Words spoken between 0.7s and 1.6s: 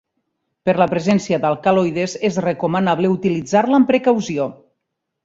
la presència